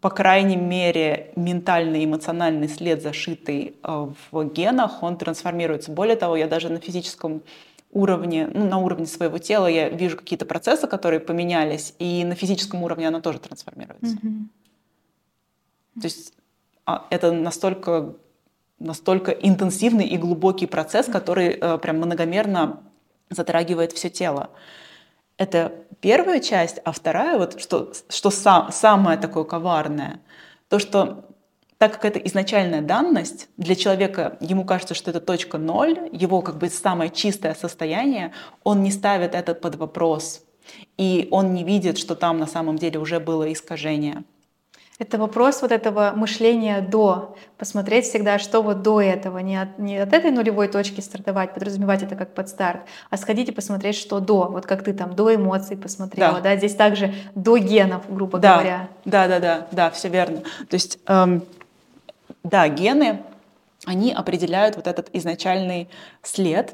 [0.00, 5.90] по крайней мере, ментальный, эмоциональный след, зашитый э, в генах, он трансформируется.
[5.90, 7.42] Более того, я даже на физическом
[7.90, 12.82] уровне, ну, на уровне своего тела я вижу какие-то процессы, которые поменялись, и на физическом
[12.82, 14.16] уровне она тоже трансформируется.
[14.16, 16.00] Mm-hmm.
[16.00, 16.34] То есть
[16.86, 18.14] а, это настолько,
[18.78, 22.82] настолько интенсивный и глубокий процесс, который э, прям многомерно
[23.30, 24.50] затрагивает все тело.
[25.36, 30.20] Это первая часть, а вторая, вот что, что сам, самое такое коварное,
[30.68, 31.24] то, что
[31.78, 36.56] так как это изначальная данность, для человека ему кажется, что это точка ноль, его как
[36.58, 38.32] бы самое чистое состояние,
[38.62, 40.44] он не ставит это под вопрос.
[40.96, 44.24] И он не видит, что там на самом деле уже было искажение.
[45.00, 47.36] Это вопрос вот этого мышления до.
[47.58, 49.38] Посмотреть всегда, что вот до этого.
[49.38, 53.52] Не от, не от этой нулевой точки стартовать, подразумевать это как подстарт, а сходить и
[53.52, 54.44] посмотреть, что до.
[54.44, 56.34] Вот как ты там до эмоций посмотрела.
[56.34, 56.40] Да.
[56.40, 56.56] Да?
[56.56, 58.54] Здесь также до генов, грубо да.
[58.54, 58.88] говоря.
[59.04, 60.42] Да, да, да, да, все верно.
[60.68, 61.42] То есть, эм,
[62.44, 63.24] да, гены,
[63.86, 65.90] они определяют вот этот изначальный
[66.22, 66.72] след,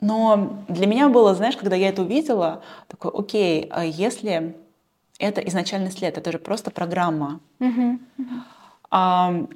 [0.00, 4.54] но для меня было, знаешь, когда я это увидела, такой, окей, а если
[5.18, 7.40] это изначальный след, это же просто программа.
[8.90, 9.46] А,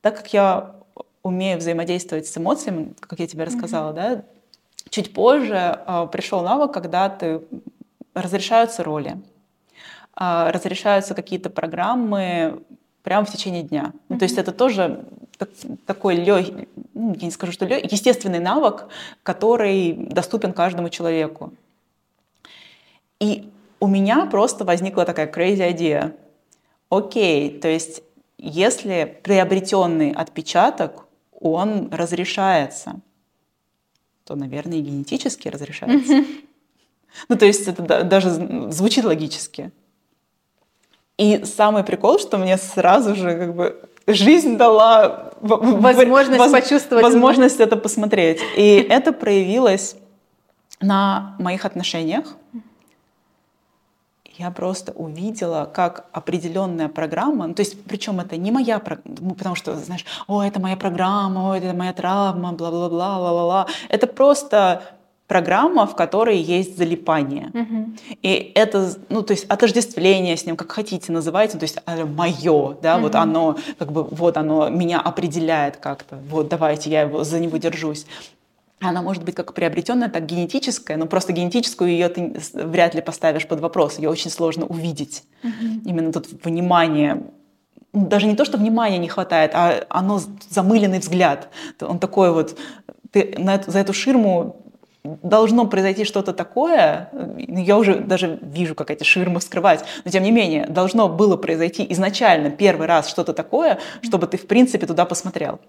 [0.00, 0.74] так как я
[1.22, 4.24] умею взаимодействовать с эмоциями, как я тебе рассказала, да,
[4.90, 7.42] чуть позже а, пришел навык, когда ты
[8.14, 9.20] разрешаются роли,
[10.14, 12.62] а, разрешаются какие-то программы
[13.02, 13.92] прямо в течение дня.
[14.08, 15.04] Ну, то есть это тоже
[15.38, 15.50] так,
[15.86, 18.88] такой легкий, ну, я не скажу, что легкий, естественный навык,
[19.22, 21.52] который доступен каждому человеку.
[23.20, 23.51] И
[23.82, 26.14] у меня просто возникла такая crazy idea.
[26.88, 28.04] Окей, то есть
[28.38, 33.00] если приобретенный отпечаток, он разрешается,
[34.24, 36.24] то, наверное, и генетически разрешается.
[37.28, 38.30] Ну, то есть это даже
[38.70, 39.72] звучит логически.
[41.18, 47.58] И самый прикол, что мне сразу же как бы жизнь дала возможность воз, почувствовать возможность
[47.58, 48.40] это посмотреть.
[48.56, 49.96] И это проявилось
[50.80, 52.36] на моих отношениях
[54.38, 59.34] я просто увидела, как определенная программа, ну, то есть причем это не моя программа, ну,
[59.34, 63.66] потому что, знаешь, о, это моя программа, о, это моя травма, бла-бла-бла, ла-ла-ла.
[63.88, 64.82] Это просто
[65.26, 67.50] программа, в которой есть залипание.
[67.54, 67.90] Угу.
[68.22, 72.96] И это, ну, то есть отождествление с ним, как хотите называйте, то есть мое, да,
[72.96, 73.04] угу.
[73.04, 77.56] вот оно, как бы, вот оно меня определяет как-то, вот давайте я его за него
[77.56, 78.06] держусь
[78.88, 83.46] она может быть как приобретенная, так генетическая, но просто генетическую ее ты вряд ли поставишь
[83.46, 85.24] под вопрос, ее очень сложно увидеть.
[85.42, 85.82] Mm-hmm.
[85.84, 87.22] Именно тут внимание,
[87.92, 91.48] даже не то, что внимания не хватает, а оно замыленный взгляд.
[91.80, 92.58] Он такой вот,
[93.10, 94.56] ты на эту, за эту ширму
[95.04, 100.30] должно произойти что-то такое, я уже даже вижу, как эти ширмы вскрывать, но тем не
[100.30, 105.60] менее, должно было произойти изначально первый раз что-то такое, чтобы ты в принципе туда посмотрел.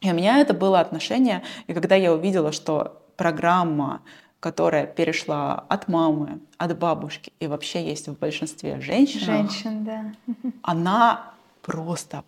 [0.00, 4.02] И у меня это было отношение, и когда я увидела, что программа,
[4.40, 10.04] которая перешла от мамы, от бабушки и вообще есть в большинстве женщин, женщин, да,
[10.62, 11.32] она
[11.62, 12.22] просто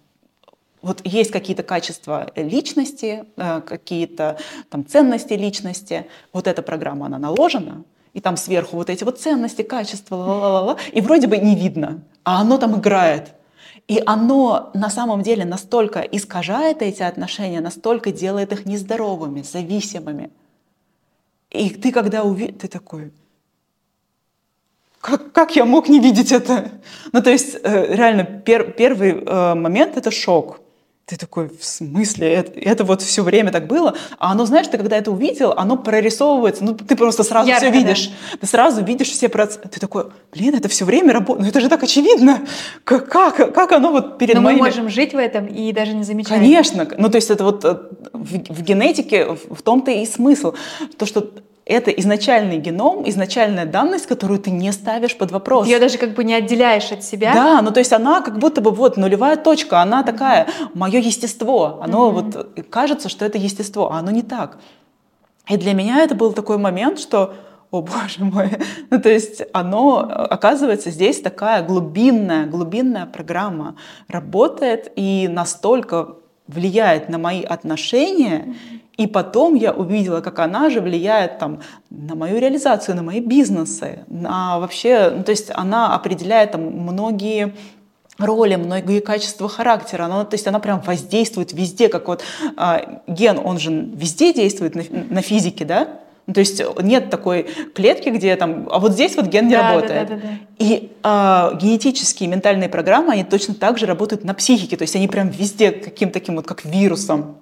[0.83, 4.39] вот есть какие-то качества личности, э, какие-то
[4.71, 6.07] там ценности личности.
[6.33, 11.01] Вот эта программа, она наложена, и там сверху вот эти вот ценности, качества, ла-ла-ла, и
[11.01, 13.35] вроде бы не видно, а оно там играет.
[13.89, 20.31] И оно на самом деле настолько искажает эти отношения, настолько делает их нездоровыми, зависимыми.
[21.51, 23.13] И ты когда увидишь, ты такой,
[25.01, 26.71] как, как я мог не видеть это?
[27.13, 30.61] Ну, то есть, э, реально, пер, первый э, момент— это шок.
[31.11, 32.33] Ты такой, в смысле?
[32.33, 33.97] Это, это вот все время так было?
[34.21, 37.73] А оно, знаешь, ты когда это увидел, оно прорисовывается, ну ты просто сразу Ярко, все
[37.73, 38.13] видишь.
[38.31, 38.39] Да.
[38.43, 39.59] Ты сразу видишь все процессы.
[39.69, 41.41] Ты такой, блин, это все время работает.
[41.43, 42.47] Ну это же так очевидно.
[42.85, 44.61] Как, как, как оно вот перед Но моими...
[44.61, 46.39] мы можем жить в этом и даже не замечать.
[46.39, 46.87] Конечно.
[46.97, 47.77] Ну то есть это вот э,
[48.13, 50.55] в, в генетике, в том-то и смысл.
[50.97, 51.29] То, что
[51.71, 55.67] это изначальный геном, изначальная данность, которую ты не ставишь под вопрос.
[55.67, 57.33] Ты ее даже как бы не отделяешь от себя.
[57.33, 61.79] Да, ну то есть она как будто бы вот нулевая точка, она такая, мое естество,
[61.83, 62.55] оно mm-hmm.
[62.55, 64.59] вот кажется, что это естество, а оно не так.
[65.49, 67.35] И для меня это был такой момент, что
[67.71, 68.51] о боже мой,
[68.91, 73.77] ну то есть оно, оказывается, здесь такая глубинная, глубинная программа
[74.09, 76.17] работает и настолько
[76.49, 82.15] влияет на мои отношения, mm-hmm и потом я увидела, как она же влияет там, на
[82.15, 87.55] мою реализацию, на мои бизнесы, на вообще, ну, то есть она определяет там, многие
[88.19, 90.05] роли, многие качества характера.
[90.05, 92.23] Она, то есть она прям воздействует везде, как вот
[92.59, 95.89] э, ген, он же везде действует на, на физике, да?
[96.27, 99.73] Ну, то есть нет такой клетки, где там, а вот здесь вот ген не да,
[99.73, 100.09] работает.
[100.09, 100.35] Да, да, да, да.
[100.59, 105.09] И э, генетические ментальные программы, они точно так же работают на психике, то есть они
[105.09, 107.37] прям везде каким таким вот как вирусом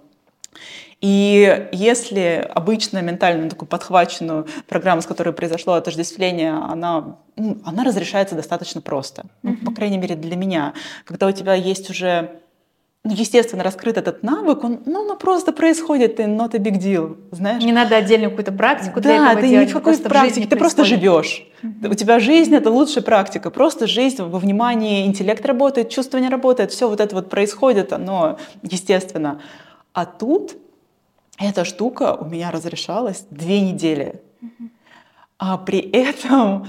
[1.01, 8.35] и если обычно ментально такую подхваченную программу, с которой произошло отождествление, она, ну, она разрешается
[8.35, 9.27] достаточно просто.
[9.43, 10.75] Ну, по крайней мере, для меня.
[11.05, 12.41] Когда у тебя есть уже
[13.05, 17.17] ну, естественно, раскрыт этот навык, он, ну, ну, просто происходит, и not a big deal,
[17.31, 17.63] знаешь.
[17.63, 19.69] Не надо отдельную какую-то практику да, ты делать.
[19.69, 21.47] никакой практики, ты просто живешь.
[21.63, 21.91] Mm-hmm.
[21.91, 26.73] У тебя жизнь— это лучшая практика, просто жизнь во внимании, интеллект работает, чувство не работает,
[26.73, 29.41] все вот это вот происходит, оно естественно.
[29.95, 30.57] А тут
[31.39, 34.21] эта штука у меня разрешалась две недели.
[35.39, 36.67] А при этом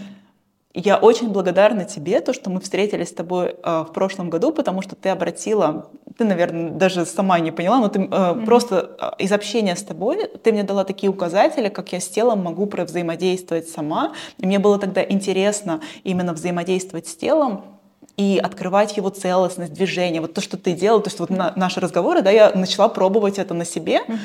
[0.75, 4.83] я очень благодарна тебе, то, что мы встретились с тобой э, в прошлом году, потому
[4.83, 8.45] что ты обратила, ты, наверное, даже сама не поняла, но ты э, mm-hmm.
[8.45, 12.43] просто э, из общения с тобой ты мне дала такие указатели, как я с телом
[12.43, 14.13] могу взаимодействовать сама.
[14.37, 17.78] И мне было тогда интересно именно взаимодействовать с телом,
[18.19, 20.19] и открывать его целостность, движение.
[20.19, 23.39] Вот то, что ты делал, то есть вот на, наши разговоры, да, я начала пробовать
[23.39, 24.17] это на себе, угу.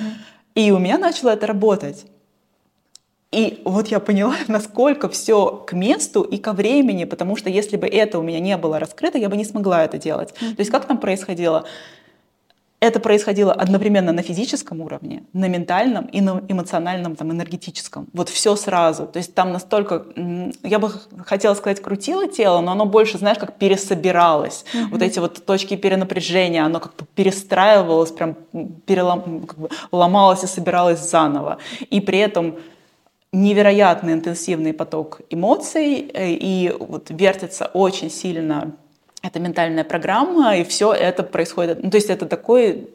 [0.57, 2.05] и у меня начало это работать.
[3.31, 7.87] И вот я поняла, насколько все к месту и ко времени, потому что если бы
[7.87, 10.31] это у меня не было раскрыто, я бы не смогла это делать.
[10.31, 10.55] Mm-hmm.
[10.57, 11.65] То есть как там происходило?
[12.81, 18.09] Это происходило одновременно на физическом уровне, на ментальном и на эмоциональном, там, энергетическом.
[18.13, 19.07] Вот все сразу.
[19.07, 20.05] То есть там настолько,
[20.63, 20.93] я бы
[21.25, 24.65] хотела сказать, крутило тело, но оно больше, знаешь, как пересобиралось.
[24.75, 24.89] Mm-hmm.
[24.91, 28.37] Вот эти вот точки перенапряжения, оно как бы перестраивалось, прям
[28.85, 31.57] перелом, как бы ломалось и собиралось заново.
[31.89, 32.57] И при этом
[33.33, 38.73] невероятно интенсивный поток эмоций, э, и вот вертится очень сильно
[39.25, 42.91] эта ментальная программа, и все это происходит, ну, то есть это такой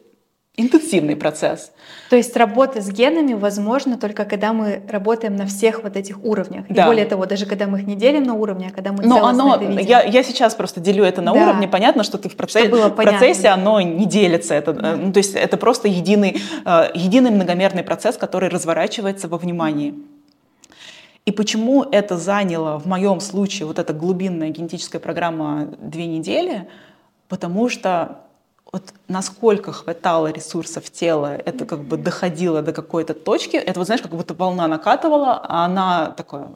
[0.56, 1.72] интенсивный процесс.
[2.10, 6.66] То есть работа с генами возможно только когда мы работаем на всех вот этих уровнях.
[6.68, 6.82] Да.
[6.82, 9.26] И более того, даже когда мы их не делим на уровни, а когда мы Но
[9.26, 9.86] оно, это видим.
[9.86, 11.42] Я, я сейчас просто делю это на да.
[11.42, 11.66] уровне.
[11.68, 14.54] Понятно, что ты в, процессе, в процессе оно не делится.
[14.54, 14.96] Это, да.
[14.96, 19.94] ну, то есть это просто единый, э, единый многомерный процесс, который разворачивается во внимании.
[21.26, 26.68] И почему это заняло в моем случае, вот эта глубинная генетическая программа две недели?
[27.28, 28.20] Потому что
[28.72, 34.02] вот насколько хватало ресурсов тела, это как бы доходило до какой-то точки, это вот знаешь,
[34.02, 36.48] как будто волна накатывала, а она такая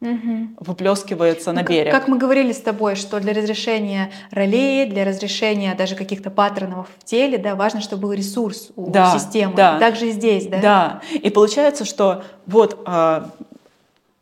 [0.00, 0.48] угу.
[0.58, 1.92] выплескивается на берег.
[1.92, 6.88] Как, как мы говорили с тобой, что для разрешения ролей, для разрешения даже каких-то паттернов
[6.98, 9.54] в теле, да, важно, чтобы был ресурс у да, системы.
[9.54, 9.78] Да.
[9.78, 10.60] Также и здесь, да.
[10.60, 11.00] Да.
[11.12, 13.30] И получается, что вот а,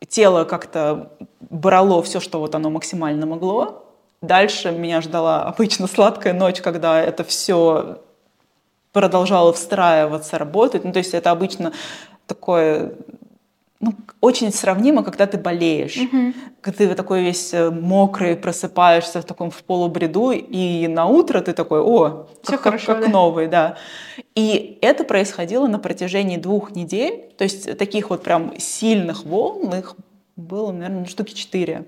[0.09, 3.85] тело как-то брало все, что вот оно максимально могло.
[4.21, 8.01] Дальше меня ждала обычно сладкая ночь, когда это все
[8.91, 10.83] продолжало встраиваться, работать.
[10.83, 11.71] Ну, то есть это обычно
[12.27, 12.93] такое
[13.81, 15.95] ну, очень сравнимо, когда ты болеешь.
[15.95, 16.33] Mm-hmm.
[16.61, 21.53] Когда ты такой весь э, мокрый, просыпаешься в таком в полубреду, и на утро ты
[21.53, 23.11] такой, о, Все как, хорошо, как, как да?
[23.11, 23.77] новый, да.
[24.35, 27.31] И это происходило на протяжении двух недель.
[27.37, 29.95] То есть таких вот прям сильных волн, их
[30.35, 31.85] было, наверное, штуки четыре.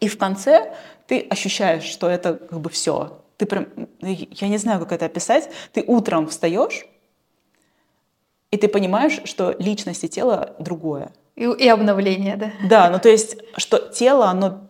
[0.00, 0.74] И в конце
[1.06, 3.20] ты ощущаешь, что это как бы все.
[3.36, 3.66] Ты прям,
[4.00, 5.50] я не знаю, как это описать.
[5.72, 6.86] Ты утром встаешь,
[8.54, 11.10] и ты понимаешь, что личность и тело другое.
[11.34, 12.52] И, и обновление, да?
[12.68, 14.60] Да, ну то есть, что тело, оно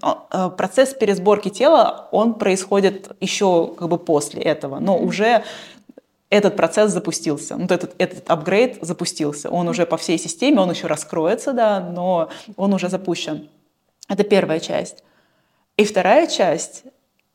[0.00, 5.44] а, процесс пересборки тела, он происходит еще как бы после этого, но уже
[6.30, 9.50] этот процесс запустился, ну, этот, этот апгрейд запустился.
[9.50, 13.50] Он уже по всей системе, он еще раскроется, да, но он уже запущен.
[14.08, 15.04] Это первая часть.
[15.76, 16.84] И вторая часть,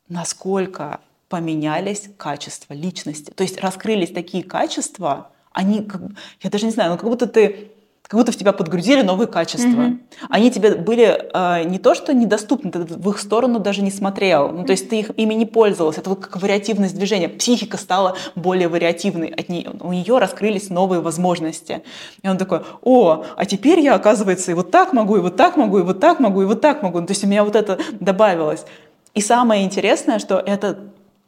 [0.08, 3.30] насколько поменялись качества личности.
[3.30, 6.02] То есть раскрылись такие качества, они, как,
[6.42, 7.70] я даже не знаю, ну как будто ты
[8.08, 9.66] как будто в тебя подгрузили новые качества.
[9.66, 9.98] Mm-hmm.
[10.28, 14.52] Они тебе были э, не то, что недоступны, ты в их сторону даже не смотрел.
[14.52, 16.02] Ну, то есть ты их, ими не пользовался.
[16.02, 17.28] Это вот как вариативность движения.
[17.28, 19.30] Психика стала более вариативной.
[19.30, 21.82] От нее, у нее раскрылись новые возможности.
[22.22, 25.56] И он такой, о, а теперь я, оказывается, и вот так могу, и вот так
[25.56, 27.00] могу, и вот так могу, и вот так могу.
[27.00, 28.66] Ну, то есть у меня вот это добавилось.
[29.14, 30.78] И самое интересное, что это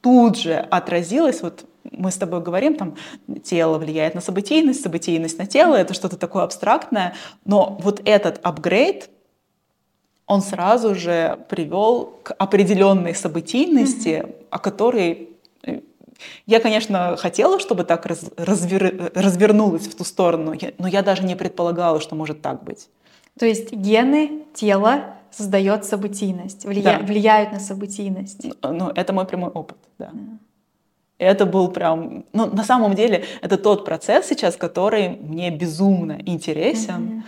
[0.01, 2.97] тут же отразилось вот мы с тобой говорим, там,
[3.43, 9.11] тело влияет на событийность, событийность на тело, это что-то такое абстрактное, но вот этот апгрейд,
[10.27, 14.47] он сразу же привел к определенной событийности, mm-hmm.
[14.51, 15.31] о которой
[15.63, 15.81] э,
[16.47, 21.35] я, конечно, хотела, чтобы так раз, развер, развернулось в ту сторону, но я даже не
[21.35, 22.89] предполагала, что может так быть.
[23.39, 26.83] То есть гены тела создает событийность, влия...
[26.83, 26.99] да.
[26.99, 28.47] влияют на событийность.
[28.63, 30.07] Ну, это мой прямой опыт, да.
[30.07, 30.39] Mm.
[31.19, 36.95] Это был прям, ну, на самом деле, это тот процесс сейчас, который мне безумно интересен.
[36.95, 37.23] Mm-hmm.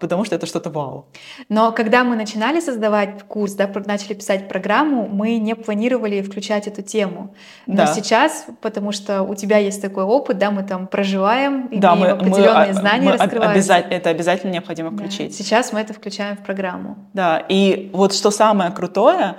[0.00, 1.06] потому что это что-то вау.
[1.48, 6.82] Но когда мы начинали создавать курс, да, начали писать программу, мы не планировали включать эту
[6.82, 7.34] тему.
[7.66, 7.86] Но да.
[7.86, 12.08] сейчас, потому что у тебя есть такой опыт, да, мы там проживаем, да, имеем мы,
[12.08, 13.52] определенные мы, знания, мы раскрываем.
[13.52, 15.28] Обязательно, это обязательно необходимо включить.
[15.28, 15.36] Да.
[15.44, 16.96] Сейчас мы это включаем в программу.
[17.12, 19.36] Да, и вот что самое крутое,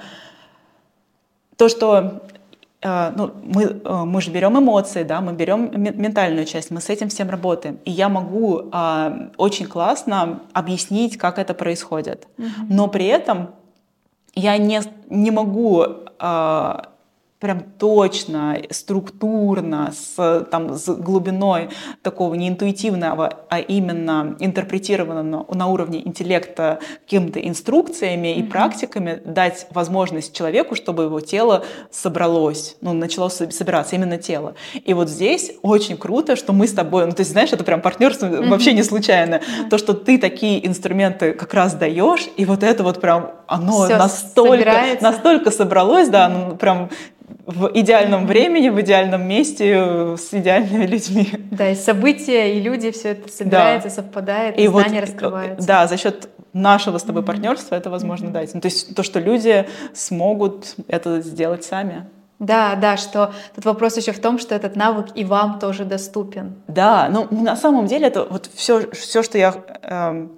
[1.58, 2.30] то, что а,
[2.84, 7.10] ну, мы, а, мы же берем эмоции, да, мы берем ментальную часть, мы с этим
[7.10, 7.80] всем работаем.
[7.86, 12.28] И я могу а, очень классно объяснить, как это происходит.
[12.38, 12.67] Mm-hmm.
[12.69, 13.50] Но при этом
[14.36, 15.86] я не, не могу
[16.19, 16.90] а,
[17.40, 21.69] прям точно, структурно, с, там, с глубиной
[22.02, 28.50] такого не интуитивного, а именно интерпретированного на уровне интеллекта какими-то инструкциями и mm-hmm.
[28.50, 34.56] практиками дать возможность человеку, чтобы его тело собралось, ну, начало собираться, именно тело.
[34.83, 37.81] И вот здесь очень круто, что мы с тобой, ну, то есть, знаешь, это прям
[37.81, 38.50] партнерство mm-hmm.
[38.50, 39.35] вообще не случайно.
[39.35, 39.69] Mm-hmm.
[39.69, 43.98] То, что ты такие инструменты как раз даешь, и вот это вот прям, оно Всё
[43.98, 46.90] настолько, настолько собралось, да, ну, прям
[47.46, 51.28] в идеальном времени, в идеальном месте, э, с идеальными людьми.
[51.52, 53.96] Да, и события, и люди, все это собирается, да.
[53.96, 55.67] совпадает, и, и знания вот, раскрываются.
[55.67, 57.25] Да, за счет нашего с тобой mm-hmm.
[57.25, 58.32] партнерства это возможно mm-hmm.
[58.32, 58.54] дать.
[58.54, 62.08] Ну, то есть то, что люди смогут это сделать сами.
[62.40, 66.56] Да, да, что тут вопрос еще в том, что этот навык и вам тоже доступен.
[66.67, 70.37] Да, ну на самом деле это вот все, все что я эм,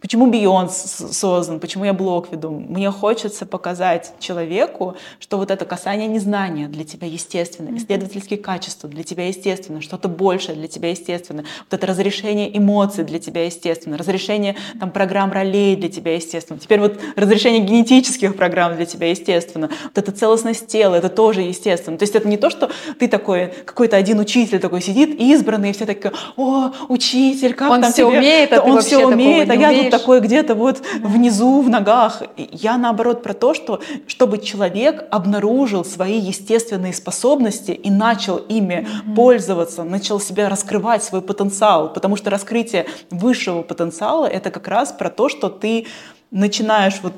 [0.00, 0.70] Почему Beyond
[1.12, 2.50] создан, почему я блог веду?
[2.50, 9.02] Мне хочется показать человеку, что вот это касание незнания для тебя естественно, исследовательские качества для
[9.02, 14.54] тебя естественно, что-то большее для тебя естественно, вот это разрешение эмоций для тебя естественно, разрешение
[14.78, 19.98] там, программ ролей для тебя естественно, теперь вот разрешение генетических программ для тебя естественно, вот
[19.98, 21.98] эта целостность тела, это тоже естественно.
[21.98, 22.70] То есть это не то, что
[23.00, 27.82] ты такой, какой-то один учитель такой сидит, избранный, и все такие, о, учитель, как он
[27.82, 28.18] там все тебе?
[28.18, 32.22] умеет, а он все умеет, а я тут такое где-то вот внизу, в ногах.
[32.36, 39.14] Я наоборот про то, что чтобы человек обнаружил свои естественные способности и начал ими mm-hmm.
[39.14, 41.92] пользоваться, начал себя раскрывать, свой потенциал.
[41.92, 45.86] Потому что раскрытие высшего потенциала— это как раз про то, что ты
[46.30, 47.14] начинаешь вот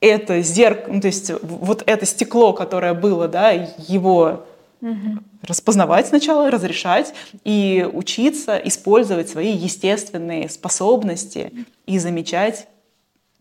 [0.00, 4.44] это зеркало, ну, то есть вот это стекло, которое было, да, его
[4.82, 5.20] угу.
[5.42, 7.14] распознавать сначала, разрешать
[7.44, 11.52] и учиться использовать свои естественные способности
[11.86, 12.68] и замечать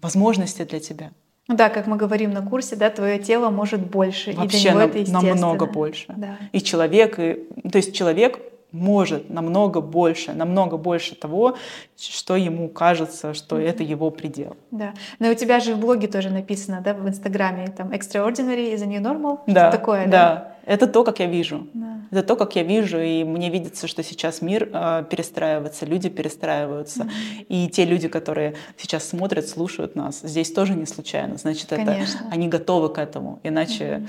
[0.01, 1.11] возможности для тебя.
[1.47, 4.71] Ну да, как мы говорим на курсе, да, твое тело может больше, Вообще и для
[4.71, 6.13] него это намного больше.
[6.15, 6.37] Да.
[6.53, 7.33] И человек, и,
[7.69, 8.39] то есть человек
[8.71, 11.57] может намного больше, намного больше того,
[11.97, 13.69] что ему кажется, что mm-hmm.
[13.69, 14.55] это его предел.
[14.71, 14.93] Да.
[15.19, 18.85] Но у тебя же в блоге тоже написано, да, в Инстаграме, там, extraordinary is a
[18.85, 20.11] new normal, да, что такое, да?
[20.11, 21.67] Да, это то, как я вижу.
[21.73, 22.01] Да.
[22.11, 27.03] Это то, как я вижу, и мне видится, что сейчас мир э, перестраивается, люди перестраиваются.
[27.03, 27.45] Mm-hmm.
[27.49, 31.37] И те люди, которые сейчас смотрят, слушают нас, здесь тоже не случайно.
[31.37, 32.19] Значит, Конечно.
[32.19, 33.39] это они готовы к этому.
[33.43, 34.07] Иначе mm-hmm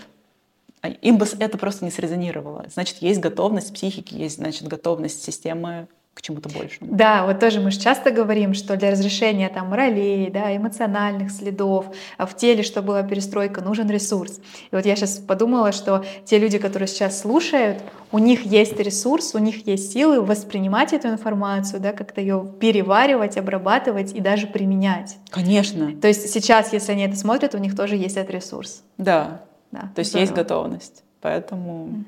[0.88, 2.64] им бы это просто не срезонировало.
[2.68, 6.90] Значит, есть готовность психики, есть, значит, готовность системы к чему-то большему.
[6.94, 11.86] Да, вот тоже мы же часто говорим, что для разрешения там ролей, да, эмоциональных следов
[12.18, 14.40] а в теле, чтобы была перестройка, нужен ресурс.
[14.70, 19.34] И вот я сейчас подумала, что те люди, которые сейчас слушают, у них есть ресурс,
[19.34, 25.16] у них есть силы воспринимать эту информацию, да, как-то ее переваривать, обрабатывать и даже применять.
[25.30, 25.96] Конечно.
[25.96, 28.82] То есть сейчас, если они это смотрят, у них тоже есть этот ресурс.
[28.98, 29.40] Да,
[29.70, 30.24] да, То есть здорово.
[30.24, 31.04] есть готовность.
[31.22, 32.04] Поэтому угу.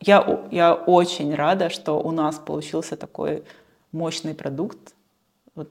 [0.00, 3.42] Я, я очень рада, что у нас получился такой
[3.92, 4.94] мощный продукт.
[5.54, 5.68] Вот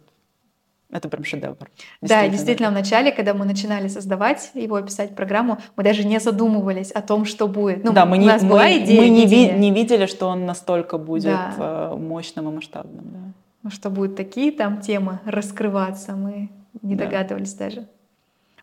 [0.91, 1.55] это прям шедевр.
[1.55, 1.99] Действительно.
[2.01, 6.91] Да, действительно, в начале, когда мы начинали создавать его, писать программу, мы даже не задумывались
[6.91, 7.83] о том, что будет.
[7.83, 10.27] Ну, да, мы, у нас не, была мы, идея, мы не, ви, не видели, что
[10.27, 11.91] он настолько будет да.
[11.91, 13.05] Э, мощным и масштабным.
[13.05, 13.19] Да.
[13.63, 16.49] Ну, что будут такие там темы раскрываться, мы
[16.81, 17.05] не да.
[17.05, 17.87] догадывались даже.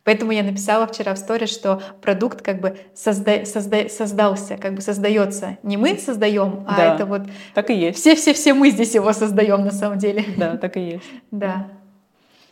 [0.04, 3.44] Поэтому я написала вчера в сторис, что продукт как бы созда...
[3.46, 3.88] Созда...
[3.88, 5.56] создался, как бы создается.
[5.62, 7.22] Не мы создаем, а да, это вот...
[7.54, 7.98] Так и есть.
[7.98, 10.24] Все-все-все мы здесь его создаем на самом деле.
[10.36, 11.04] Да, так и есть.
[11.30, 11.68] Да.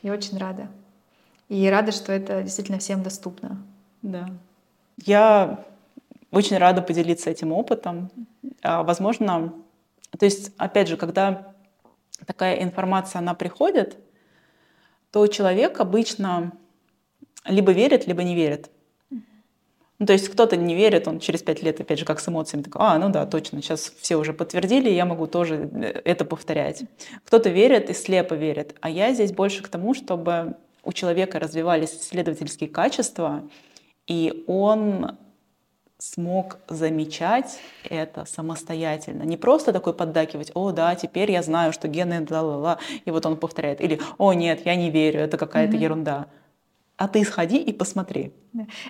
[0.03, 0.68] Я очень рада.
[1.50, 3.59] И рада, что это действительно всем доступно.
[4.00, 4.30] Да.
[5.05, 5.64] Я
[6.30, 8.11] очень рада поделиться этим опытом.
[8.62, 9.53] А, возможно,
[10.18, 11.53] то есть, опять же, когда
[12.26, 13.98] такая информация, она приходит,
[15.11, 16.53] то человек обычно
[17.45, 18.70] либо верит, либо не верит.
[19.99, 22.64] Ну, то есть кто-то не верит, он через пять лет, опять же, как с эмоциями,
[22.64, 26.82] такой, а, ну да, точно, сейчас все уже подтвердили, я могу тоже э, это повторять.
[27.24, 31.93] Кто-то верит и слепо верит, а я здесь больше к тому, чтобы у человека развивались
[31.93, 33.49] исследовательские качества,
[34.09, 35.18] и он
[35.99, 39.22] смог замечать это самостоятельно.
[39.22, 43.36] Не просто такой поддакивать, о, да, теперь я знаю, что гены ла-ла-ла, и вот он
[43.36, 43.80] повторяет.
[43.80, 45.80] Или, о, нет, я не верю, это какая-то mm-hmm.
[45.80, 46.26] ерунда
[47.03, 48.32] а ты сходи и посмотри.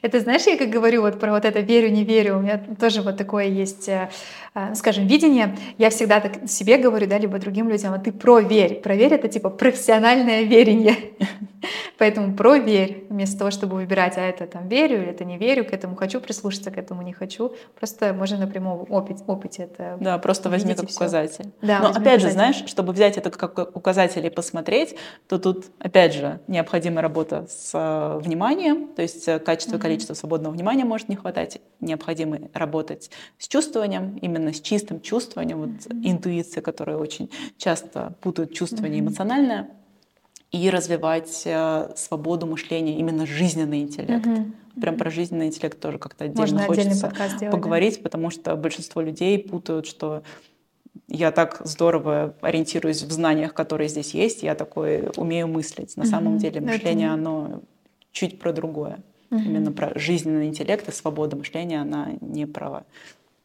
[0.03, 3.03] Это знаешь, я как говорю вот про вот это верю, не верю, у меня тоже
[3.03, 4.11] вот такое есть, э,
[4.55, 5.57] э, скажем, видение.
[5.79, 8.81] Я всегда так себе говорю, да, либо другим людям, а ты проверь.
[8.81, 10.97] Проверь— это типа профессиональное верение.
[11.99, 15.73] Поэтому проверь, вместо того, чтобы выбирать, а это там верю или это не верю, к
[15.73, 17.55] этому хочу прислушаться, к этому не хочу.
[17.79, 21.53] Просто можно напрямую опыт, опыте это Да, просто возьми как указатель.
[21.61, 24.97] Да, Но опять же, знаешь, чтобы взять это как указатель и посмотреть,
[25.29, 29.83] то тут, опять же, необходима работа с э, вниманием, то есть качество и Мгм.
[29.83, 31.61] количество свободного внимания может не хватать.
[31.81, 35.71] Необходимо работать с чувствованием, именно с чистым чувствованием, вот
[36.03, 39.09] интуиция, которая очень часто путают чувствование Мгм.
[39.11, 39.69] эмоциональное,
[40.51, 44.27] и развивать э, свободу мышления, именно жизненный интеллект.
[44.27, 44.55] Мгм.
[44.81, 47.41] Прям про жизненный интеллект тоже как-то отдельно Можно хочется сделать.
[47.41, 47.51] да.
[47.51, 50.23] поговорить, потому что большинство людей путают, что
[51.09, 55.97] я так здорово ориентируюсь в знаниях, которые здесь есть, я такой умею мыслить.
[55.97, 56.39] На самом Мгм.
[56.39, 57.63] деле Это мышление, оно
[58.13, 59.03] чуть про другое.
[59.33, 59.45] Мгм.
[59.47, 62.85] Именно про жизненный интеллект и свобода мышления, она не про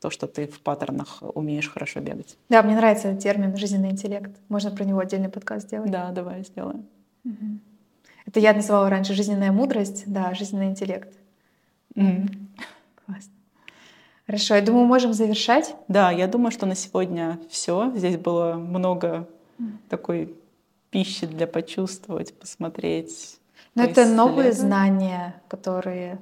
[0.01, 2.37] то, что ты в паттернах умеешь хорошо бегать.
[2.49, 4.31] Да, мне нравится термин жизненный интеллект.
[4.49, 5.89] Можно про него отдельный подкаст сделать.
[5.89, 6.85] Да, давай сделаем.
[7.23, 7.61] Мгм.
[8.25, 11.13] Это я называла раньше жизненная мудрость, да, жизненный интеллект.
[11.95, 12.49] Мгм.
[13.05, 13.31] Классно.
[14.25, 15.73] Хорошо, я думаю, можем завершать.
[15.87, 17.93] Да, я думаю, что на сегодня все.
[17.95, 19.25] Здесь было много
[19.57, 19.79] Мгм.
[19.87, 20.35] такой
[20.89, 23.39] пищи для почувствовать, посмотреть.
[23.77, 26.19] Но это новые знания, которые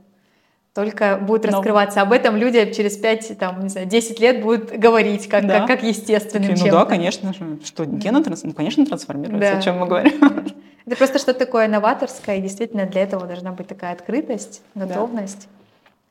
[0.74, 2.02] только будут Нов- раскрываться.
[2.02, 5.60] Об этом люди через 5, там, не знаю, 10 лет будут говорить, как, Да.
[5.60, 7.60] как, как естественным Такие, ну да, конечно же.
[7.64, 8.44] Что, гены транс...
[8.44, 9.58] Ну, конечно, трансформируются, Да.
[9.58, 10.20] о чем мы говорим.
[10.86, 14.86] Это просто что-то такое новаторское, и действительно для этого должна быть такая открытость, Да.
[14.86, 15.48] готовность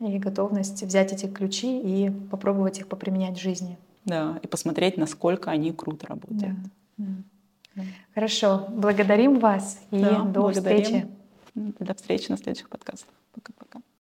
[0.01, 3.77] и готовность взять эти ключи и попробовать их поприменять в жизни.
[4.07, 6.57] Да, и посмотреть, насколько они круто работают.
[6.99, 7.25] М.
[8.15, 11.07] Хорошо, благодарим вас и Да, до встречи.
[11.55, 13.15] До встречи на следующих подкастах.
[13.33, 13.81] Пока-пока.